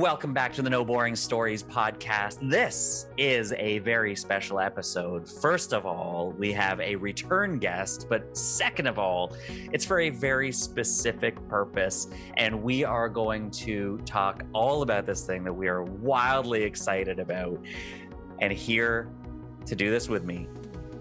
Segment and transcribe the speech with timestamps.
[0.00, 2.38] Welcome back to the No Boring Stories podcast.
[2.40, 5.28] This is a very special episode.
[5.28, 9.36] First of all, we have a return guest, but second of all,
[9.74, 12.08] it's for a very specific purpose.
[12.38, 17.18] And we are going to talk all about this thing that we are wildly excited
[17.18, 17.62] about.
[18.38, 19.10] And here
[19.66, 20.48] to do this with me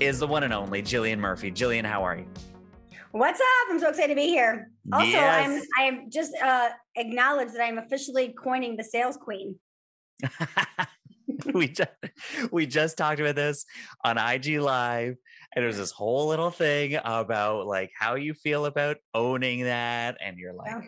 [0.02, 1.54] is the one and only Jillian Murphy.
[1.54, 2.26] Jillian, how are you?
[3.12, 3.46] What's up?
[3.70, 4.70] I'm so excited to be here.
[4.92, 5.66] Also, Yes.
[5.78, 6.70] I'm I'm just uh
[7.00, 9.56] acknowledge that I'm officially coining the sales queen.
[11.54, 11.90] we just
[12.52, 13.66] we just talked about this
[14.04, 15.16] on IG Live,
[15.56, 20.38] and there's this whole little thing about like how you feel about owning that, and
[20.38, 20.82] you're like, Yeah.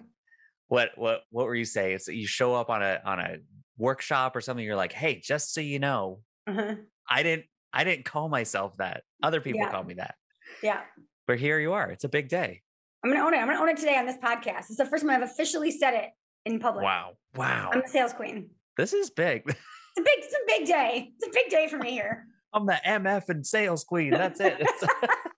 [0.68, 1.96] what what what were you saying?
[1.96, 3.38] It's you show up on a on a
[3.78, 4.66] workshop or something.
[4.66, 6.76] You're like, hey, just so you know, Uh-huh.
[7.10, 9.04] I didn't I didn't call myself that.
[9.24, 9.72] Other people Yeah.
[9.72, 10.16] call me that,
[10.62, 10.82] Yeah.
[11.28, 11.90] but here you are.
[11.90, 12.62] It's a big day.
[13.04, 13.38] I'm gonna own it.
[13.38, 14.70] I'm gonna own it today on this podcast.
[14.70, 16.10] It's the first time I've officially said it
[16.46, 16.84] in public.
[16.84, 18.52] Wow, wow, I'm the sales queen.
[18.78, 19.56] this is big.
[19.94, 21.12] It's a big, it's a big day.
[21.20, 22.26] It's a big day for me here.
[22.54, 24.12] I'm the MF and sales queen.
[24.12, 24.66] That's it.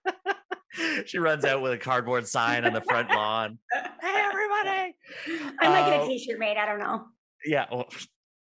[1.06, 3.58] she runs out with a cardboard sign on the front lawn.
[3.72, 4.96] Hey, everybody.
[5.60, 6.08] I might get a oh.
[6.08, 6.58] t-shirt made.
[6.58, 7.06] I don't know.
[7.46, 7.66] Yeah.
[7.72, 7.90] Well,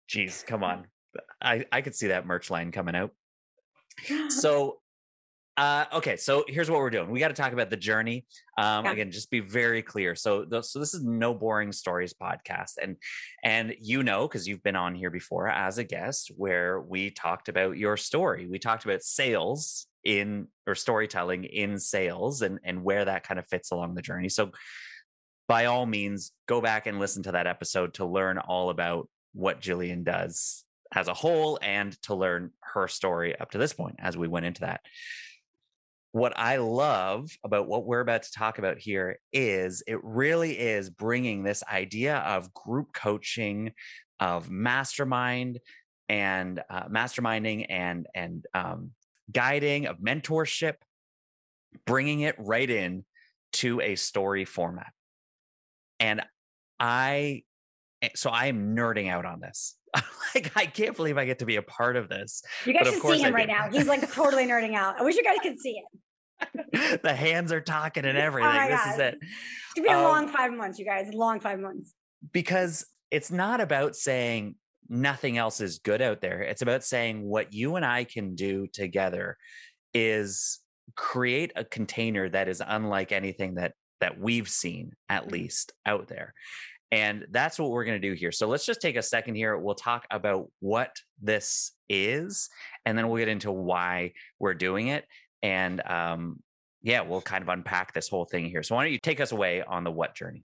[0.09, 0.87] geez, come on.
[1.41, 3.11] I, I could see that merch line coming out.
[4.29, 4.80] So,
[5.57, 6.15] uh, okay.
[6.15, 7.09] So here's what we're doing.
[7.11, 8.25] We got to talk about the journey.
[8.57, 8.93] Um, Yeah.
[8.93, 10.15] Again, just be very clear.
[10.15, 12.95] So, th- so this is no boring stories podcast, and
[13.43, 17.49] and you know because you've been on here before as a guest, where we talked
[17.49, 18.47] about your story.
[18.47, 23.45] We talked about sales in or storytelling in sales, and and where that kind of
[23.47, 24.29] fits along the journey.
[24.29, 24.51] So,
[25.47, 29.61] by all means, go back and listen to that episode to learn all about what
[29.61, 34.17] Jillian does as a whole and to learn her story up to this point as
[34.17, 34.81] we went into that.
[36.13, 40.89] What I love about what we're about to talk about here is it really is
[40.89, 43.71] bringing this idea of group coaching,
[44.19, 45.59] of mastermind
[46.09, 48.91] and uh, masterminding and and um,
[49.31, 50.75] guiding, of mentorship,
[51.85, 53.05] bringing it right in
[53.53, 54.91] to a story format.
[55.99, 56.21] And
[56.79, 57.43] I,
[58.01, 59.77] eh, so I am nerding out on this.
[60.35, 62.41] like I can't believe I get to be a part of this.
[62.65, 63.53] You guys But of should course see I him right do.
[63.53, 63.69] now.
[63.71, 64.99] He's like totally nerding out.
[64.99, 67.01] I wish you guys could see it.
[67.03, 68.49] the hands are talking and everything.
[68.51, 69.17] Oh this is it.
[69.21, 71.13] It's gonna be a Um, long five months, you guys.
[71.13, 71.93] Long five months.
[72.31, 74.55] Because it's not about saying
[74.89, 76.41] nothing else is good out there.
[76.41, 79.37] It's about saying what you and I can do together
[79.93, 80.59] is
[80.95, 86.33] create a container that is unlike anything that that we've seen at least out there.
[86.91, 88.31] And that's what we're going to do here.
[88.31, 89.57] So let's just take a second here.
[89.57, 92.49] We'll talk about what this is,
[92.85, 95.05] and then we'll get into why we're doing it.
[95.41, 96.41] And um,
[96.83, 98.63] yeah, we'll kind of unpack this whole thing here.
[98.63, 100.43] So why don't you take us away on the what journey?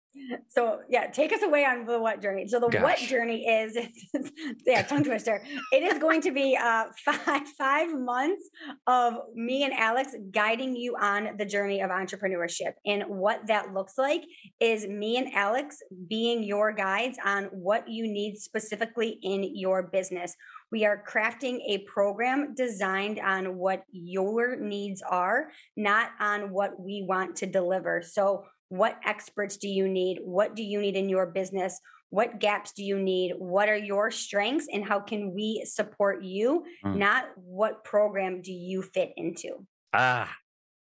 [0.48, 2.48] So yeah, take us away on the what journey.
[2.48, 3.76] So the what journey is,
[4.66, 5.42] yeah, tongue twister.
[5.72, 8.48] It is going to be uh, five five months
[8.86, 13.98] of me and Alex guiding you on the journey of entrepreneurship, and what that looks
[13.98, 14.24] like
[14.60, 20.34] is me and Alex being your guides on what you need specifically in your business.
[20.72, 27.04] We are crafting a program designed on what your needs are, not on what we
[27.08, 28.02] want to deliver.
[28.02, 30.18] So what experts do you need?
[30.24, 31.80] What do you need in your business?
[32.10, 33.34] What gaps do you need?
[33.38, 36.64] What are your strengths and how can we support you?
[36.84, 36.96] Mm.
[36.96, 39.66] not what program do you fit into.
[39.92, 40.34] Ah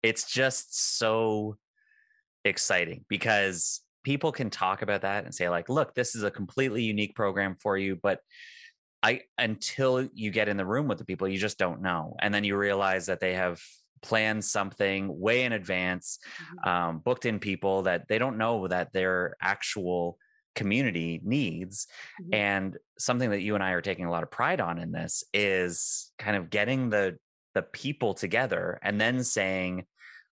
[0.05, 1.57] it's just so
[2.45, 6.83] exciting because people can talk about that and say like look this is a completely
[6.83, 8.21] unique program for you but
[9.05, 12.33] i until you get in the room with the people you just don't know and
[12.35, 13.61] then you realize that they have
[14.03, 16.19] planned something way in advance
[16.67, 20.19] um, booked in people that they don't know that their actual
[20.55, 21.87] community needs
[22.23, 22.35] Mhm.
[22.35, 25.25] and something that you and i are taking a lot of pride on in this
[25.33, 27.19] is kind of getting the
[27.55, 29.87] the people together and then saying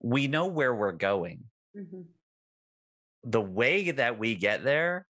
[0.01, 1.45] we know where we're going
[1.77, 2.07] Mhm.
[3.25, 5.07] the way that we get there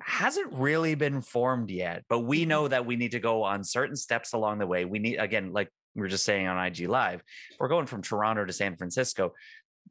[0.00, 2.48] hasn't really been formed yet but we Mhm.
[2.48, 4.84] know that we need to go on certain steps along the way.
[4.84, 7.22] We need again like we were just saying on ig live
[7.58, 9.32] we're going from toronto to san francisco.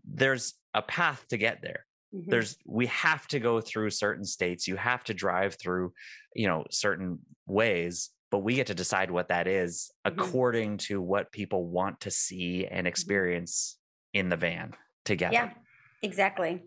[0.05, 1.85] There's a path to get there.
[2.13, 2.29] Mhm.
[2.29, 4.67] there's we have to go through certain states.
[4.67, 5.94] You have to drive through
[6.35, 10.11] you know certain ways but we get to decide what that is Mhm.
[10.11, 13.77] according to what people want to see and experience
[14.13, 14.73] in the van
[15.05, 15.33] together.
[15.33, 15.53] yeah
[16.01, 16.61] exactly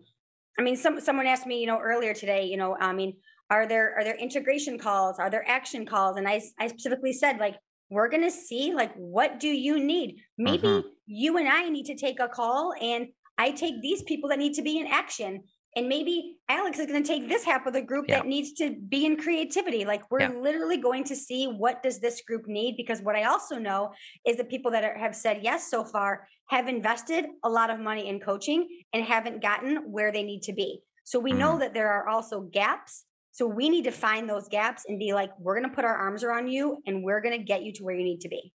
[0.57, 3.13] i mean some someone asked me you know earlier today you know i mean
[3.49, 5.19] are there are there integration calls?
[5.19, 6.17] Are there action calls?
[6.17, 7.55] And I I specifically said like
[7.89, 10.17] we're going to see like what do you need?
[10.37, 10.83] Maybe Mhm.
[11.05, 13.07] you and i need to take a call and
[13.37, 15.43] i take these people that need to be in action
[15.77, 18.17] and maybe Alex is going to take this half of the group Yeah.
[18.17, 19.85] that needs to be in creativity.
[19.85, 20.29] Like we're Yeah.
[20.29, 23.93] literally going to see what does this group need because what I also know
[24.25, 27.79] is the people that are, have said yes so far have invested a lot of
[27.79, 30.81] money in coaching and haven't gotten where they need to be.
[31.03, 33.05] So we know that there are also gaps.
[33.31, 35.95] So we need to find those gaps and be like, we're going to put our
[35.95, 38.51] arms around you and we're going to get you to where you need to be.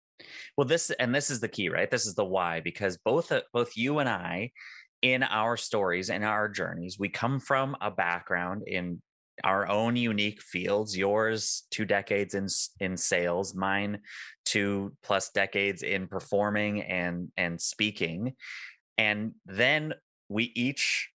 [0.56, 1.90] Well, this and this is the key, right?
[1.90, 4.50] This is the why because both uh, both you and I
[5.02, 9.02] in our stories and our journeys, we come from a background in
[9.44, 10.96] our own unique fields.
[10.96, 12.46] Yours two decades in
[12.80, 13.98] in sales, mine
[14.44, 18.34] two plus decades in performing and and speaking.
[18.98, 19.94] And then
[20.28, 21.10] we each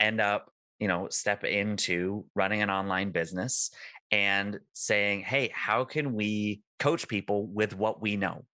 [0.00, 3.70] end up, you know, step into running an online business
[4.10, 8.44] and saying, "Hey, how can we coach people with what we know,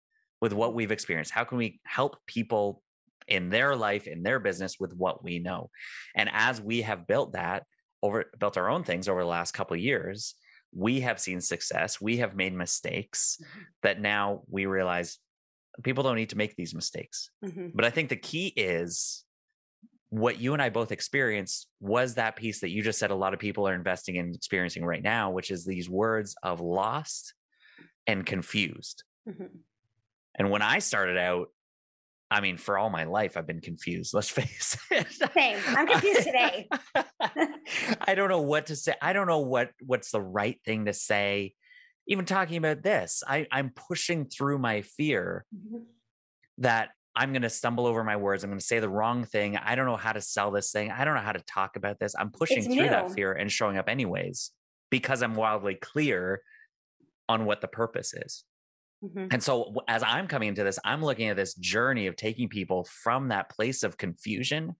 [0.42, 1.30] with what we've experienced?
[1.30, 2.82] How can we help people
[3.28, 5.70] in their life, in their business with what we know?"
[6.14, 7.64] And as we have built that
[8.02, 10.34] over built our own things over the last couple of years,
[10.72, 13.40] we have seen success, we have made mistakes
[13.82, 15.18] that now we realize
[15.82, 17.30] people don't need to make these mistakes.
[17.44, 17.72] Mhm.
[17.74, 19.24] But I think the key is
[20.08, 23.34] what you and I both experienced was that piece that you just said a lot
[23.34, 27.34] of people are investing in experiencing right now, which is these words of lost
[28.06, 29.02] and confused.
[29.28, 29.60] Mhm.
[30.36, 31.48] And when I started out,
[32.30, 34.12] I mean, for all my life, I've been confused.
[34.14, 35.06] Let's face it.
[35.34, 35.58] Same.
[35.68, 36.68] I'm confused today.
[38.00, 38.94] I don't know what to say.
[39.00, 41.54] I don't know what what's the right thing to say.
[42.08, 45.82] Even talking about this, I, I'm pushing through my fear Mhm.
[46.58, 48.44] that I'm going to stumble over my words.
[48.44, 49.56] I'm going to say the wrong thing.
[49.56, 50.90] I don't know how to sell this thing.
[50.90, 52.14] I don't know how to talk about this.
[52.16, 54.50] I'm pushing It's through that fear and showing up anyways
[54.90, 56.42] because I'm wildly clear
[57.28, 58.44] on what the purpose is.
[59.06, 59.28] Mhm.
[59.30, 62.84] And so as I'm coming into this, I'm looking at this journey of taking people
[62.84, 64.76] from that place of confusion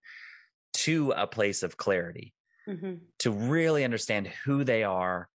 [0.75, 2.35] to a place of clarity
[2.67, 3.07] Mhm.
[3.21, 5.29] to really understand who they are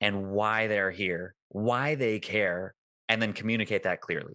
[0.00, 2.76] and why they're here, why they care,
[3.08, 4.34] and then communicate that clearly.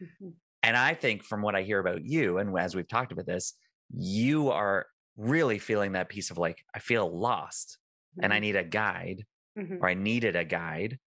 [0.00, 0.38] Mhm.
[0.62, 3.54] And I think from what I hear about you, and as we've talked about this,
[3.90, 4.86] you are
[5.16, 7.78] really feeling that piece of like, I feel lost
[8.22, 9.24] and I need a guide
[9.56, 9.78] Mhm.
[9.80, 10.98] or I needed a guide.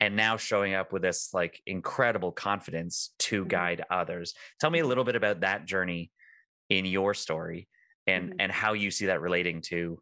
[0.00, 3.48] And now showing up with this like incredible confidence to Mhm.
[3.48, 4.34] guide others.
[4.60, 6.12] Tell me a little bit about that journey
[6.68, 7.68] in your story
[8.06, 8.36] and Mhm.
[8.38, 10.00] and how you see that relating to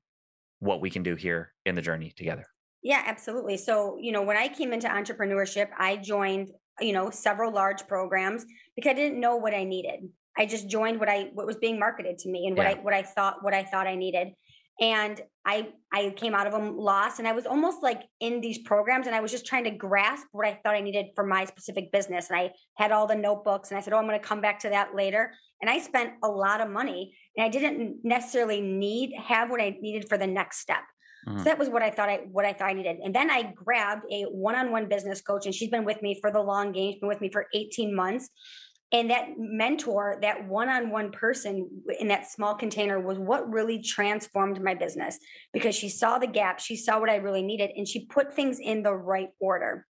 [0.58, 2.46] what we can do here in the journey together.
[2.82, 3.56] Yeah, absolutely.
[3.56, 6.50] So, you know, when I came into entrepreneurship, I joined,
[6.81, 8.44] you know, several large programs
[8.76, 10.12] because I didn't know what I needed.
[10.38, 12.72] I just joined what I what was being marketed to me and what Yeah.
[12.72, 14.34] I what I thought what I thought I needed.
[14.81, 18.58] And I I came out of them lost and I was almost like in these
[18.58, 21.46] programs and I was just trying to grasp what I thought I needed for my
[21.46, 22.28] specific business.
[22.28, 24.58] And I had all the notebooks and I said, "Oh, I'm going to come back
[24.61, 25.32] to that later."
[25.62, 29.78] And I spent a lot of money and I didn't necessarily need have what I
[29.81, 30.82] needed for the next step.
[31.26, 31.38] Mhm.
[31.38, 32.99] So that was what I thought I what I thought I needed.
[33.02, 36.40] And then I grabbed a one-on-one business coach and she's been with me for the
[36.40, 36.93] long game.
[36.93, 38.31] She's been with me for 18 months.
[38.93, 41.69] And that mentor, that one-on-one person
[41.99, 45.19] in that small container was what really transformed my business
[45.53, 48.61] because she saw the gap, she saw what I really needed and she put things
[48.61, 49.87] in the right order.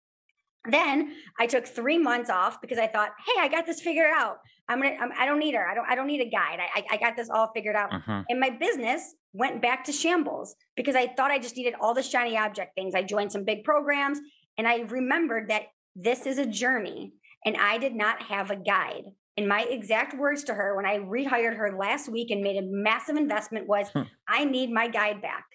[0.69, 4.37] Then I took three months off because I thought, "Hey, I got this figured out.
[4.69, 4.95] I'm gonna.
[4.95, 5.67] I'm, I don't need her.
[5.67, 5.85] I don't.
[5.89, 6.59] I don't need a guide.
[6.59, 8.23] I, I, I got this all figured out." Mhm.
[8.29, 12.03] And my business went back to shambles because I thought I just needed all the
[12.03, 12.95] shiny object things.
[12.95, 14.19] I joined some big programs
[14.57, 15.63] and I remembered that
[15.95, 17.13] this is a journey
[17.45, 19.05] and I did not have a guide.
[19.35, 22.61] And my exact words to her when I rehired her last week and made a
[22.67, 24.03] massive investment was Hmm.
[24.27, 25.45] I need my guide back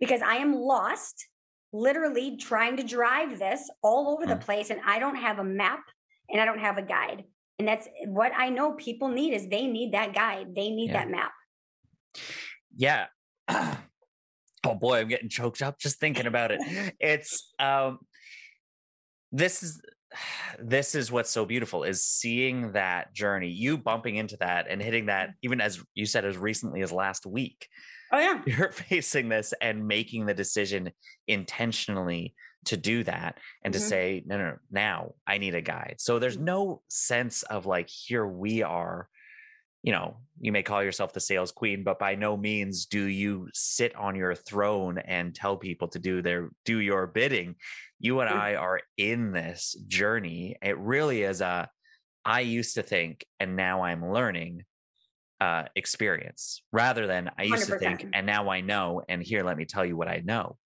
[0.00, 1.26] because I am lost,
[1.72, 4.40] literally trying to drive this all over the Hmm.
[4.42, 5.80] place and I don't have a map
[6.28, 7.24] and I don't have a guide.
[7.58, 10.54] And that's what I know people need is they need that guide.
[10.54, 11.04] They need Yeah.
[11.04, 11.32] that map.
[12.76, 13.06] Yeah.
[13.48, 16.60] oh boy, I'm getting choked up just thinking about it.
[17.00, 18.00] It's um
[19.32, 19.80] this is
[20.58, 25.06] this is what's so beautiful is seeing that journey, you bumping into that and hitting
[25.06, 27.68] that even as you said as recently as last week.
[28.12, 28.42] Oh yeah.
[28.46, 30.90] You're facing this and making the decision
[31.28, 32.34] intentionally
[32.66, 33.82] to do that and to Mhm.
[33.82, 35.96] say, no, no, no, now I need a guide.
[35.98, 36.42] So there's Mm.
[36.42, 39.08] no sense of like, here we are
[39.82, 43.48] you know, you may call yourself the sales queen, but by no means do you
[43.54, 47.56] sit on your throne and tell people to do their do your bidding.
[47.98, 48.30] You and.
[48.30, 50.56] I are in this journey.
[50.62, 51.68] It really is a
[52.24, 54.64] I used to think and now I'm learning
[55.40, 59.56] uh experience rather than I used to think and now I know and here let
[59.56, 60.56] me tell you what I know.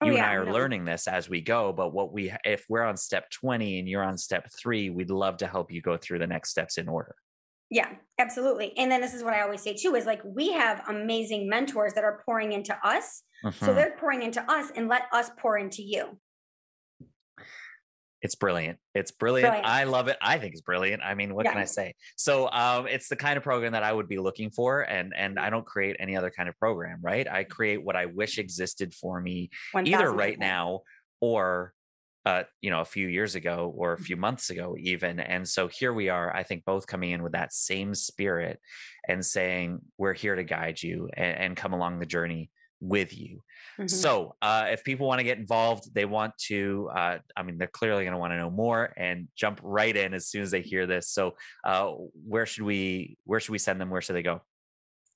[0.00, 0.52] Oh, You and I are no.
[0.52, 4.02] learning this as we go, but what we if we're on step 20 and you're
[4.02, 7.14] on step 3, we'd love to help you go through the next steps in order.
[7.70, 8.76] Yeah, absolutely.
[8.76, 11.94] And then this is what I always say too is like we have amazing mentors
[11.94, 13.22] that are pouring into us.
[13.44, 13.64] Mm-hmm.
[13.64, 16.18] So they're pouring into us and let us pour into you.
[18.24, 18.78] It's brilliant.
[18.94, 19.50] It's brilliant.
[19.50, 19.68] brilliant.
[19.68, 20.16] I love it.
[20.22, 21.02] I think it's brilliant.
[21.02, 21.52] I mean, what yeah.
[21.52, 21.94] can I say?
[22.16, 25.38] So, um, it's the kind of program that I would be looking for, and and
[25.38, 27.28] I don't create any other kind of program, right?
[27.30, 30.80] I create what I wish existed for me, 1, either right now
[31.20, 31.74] or
[32.26, 35.20] uh, you know, a few years ago or a few months ago, even.
[35.20, 38.60] And so here we are, I think, both coming in with that same spirit
[39.08, 42.50] and saying, we're here to guide you and, and come along the journey
[42.80, 43.42] with you.
[43.78, 43.88] Mm-hmm.
[43.88, 47.66] So, uh, if people want to get involved, they want to, uh, I mean, they're
[47.66, 50.60] clearly going to want to know more and jump right in as soon as they
[50.62, 51.08] hear this.
[51.10, 51.92] So, uh,
[52.26, 53.90] where should we, where should we send them?
[53.90, 54.42] Where should they go?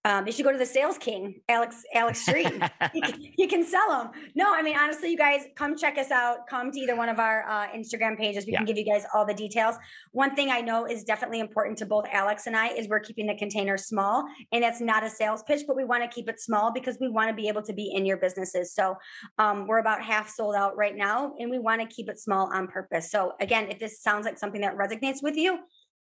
[0.08, 2.50] Um, you should go to the sales king, Alex Alex Street.
[2.94, 4.10] you, can, you, can, sell them.
[4.34, 6.46] No, I mean honestly, you guys come check us out.
[6.48, 8.46] Come to either one of our uh, Instagram pages.
[8.46, 8.60] We yeah.
[8.60, 9.76] can give you guys all the details.
[10.12, 13.26] One thing I know is definitely important to both Alex and I is we're keeping
[13.26, 16.40] the container small, and that's not a sales pitch, but we want to keep it
[16.40, 18.72] small because we want to be able to be in your businesses.
[18.72, 18.96] So
[19.36, 22.50] um, we're about half sold out right now, and we want to keep it small
[22.50, 23.10] on purpose.
[23.10, 25.58] So again, if this sounds like something that resonates with you,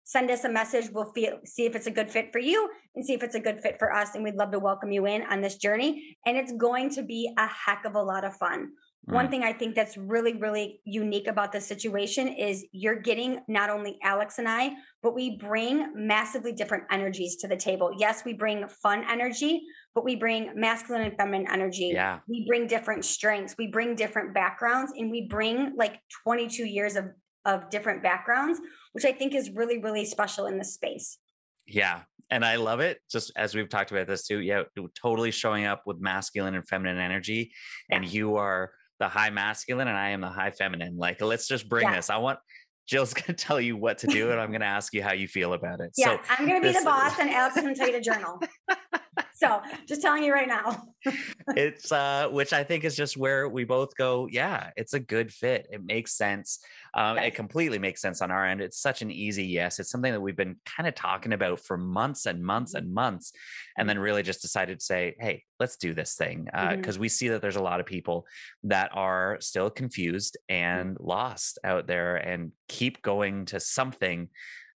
[0.07, 0.89] send us a message.
[0.93, 3.41] We'll feel, see if it's a good fit for you and see if it's a
[3.41, 4.15] good fit for us.
[4.15, 6.17] And we'd love to welcome you in on this journey.
[6.25, 8.71] And it's going to be a heck of a lot of fun.
[9.11, 9.15] Mm.
[9.15, 13.69] One thing I think that's really, really unique about this situation is you're getting not
[13.69, 17.91] only Alex and I, but we bring massively different energies to the table.
[17.99, 21.91] Yes, we bring fun energy, but we bring masculine and feminine energy.
[21.93, 22.21] Yeah.
[22.29, 27.07] We bring different strengths, we bring different backgrounds, and we bring like 22 years of
[27.47, 28.61] of different backgrounds,
[28.97, 31.19] which I think is really, really special in this space.
[31.67, 32.01] Yeah.
[32.31, 32.99] And I love it.
[33.13, 34.41] Just as we've talked about this too.
[34.41, 34.63] Yeah.
[34.95, 37.53] Totally showing up with masculine and feminine energy.
[37.91, 37.97] Yeah.
[37.97, 40.97] And you are the high masculine and I am the high feminine.
[40.97, 41.97] Like, let's just bring yeah.
[41.97, 42.09] this.
[42.09, 42.39] I want,
[42.87, 45.13] Jill's going to tell you what to do, and I'm going to ask you how
[45.13, 45.91] you feel about it.
[45.99, 47.95] Yeah, so I'm going to be the boss, and Alex is going to tell you
[47.95, 48.41] to journal.
[49.35, 50.89] so, just telling you right now.
[51.57, 54.29] it's uh, which I think is just where we both go.
[54.31, 55.67] Yeah, it's a good fit.
[55.71, 56.61] It makes sense.
[56.95, 58.61] Um, It completely makes sense on our end.
[58.61, 59.79] It's such an easy yes.
[59.79, 62.87] It's something that we've been kind of talking about for months and months mm-hmm.
[62.87, 63.33] and months,
[63.77, 67.01] and then really just decided to say, "Hey, let's do this thing," because uh, mm-hmm.
[67.01, 68.27] we see that there's a lot of people
[68.65, 70.57] that are still confused mm-hmm.
[70.57, 74.29] and lost out there, and keep going to something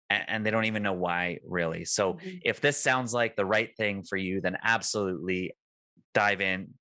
[0.10, 2.38] and they don't even know why really so mm-hmm.
[2.44, 5.52] if this sounds like the right thing for you then absolutely
[6.14, 6.74] dive in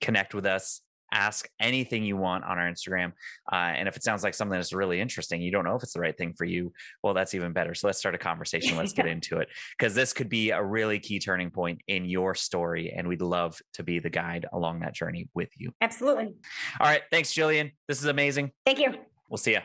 [0.00, 0.80] connect with us
[1.12, 3.12] ask anything you want on our Instagram.
[3.50, 5.92] Uh, and if it sounds like something that's really interesting, you don't know if it's
[5.92, 6.72] the right thing for you,
[7.02, 7.74] well, that's even better.
[7.74, 8.76] So let's start a conversation.
[8.76, 9.48] Let's get into it
[9.78, 12.92] because this could be a really key turning point in your story.
[12.96, 15.72] And we'd love to be the guide along that journey with you.
[15.80, 16.34] Absolutely.
[16.80, 17.02] All right.
[17.10, 17.72] Thanks, Jillian.
[17.86, 18.52] This is amazing.
[18.64, 18.94] Thank you.
[19.28, 19.60] We'll see you.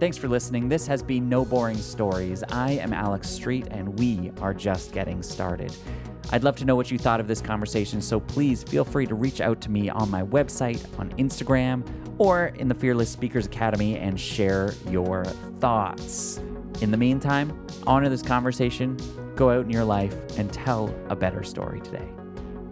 [0.00, 0.70] Thanks for listening.
[0.70, 2.42] This has been No Boring Stories.
[2.48, 5.76] I am Alex Street, and we are just getting started.
[6.30, 9.14] I'd love to know what you thought of this conversation, so please feel free to
[9.14, 13.98] reach out to me on my website, on Instagram, or in the Fearless Speakers Academy
[13.98, 15.26] and share your
[15.60, 16.38] thoughts.
[16.80, 18.96] In the meantime, honor this conversation,
[19.36, 22.08] go out in your life, and tell a better story today.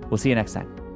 [0.09, 0.88] We'll see you next time.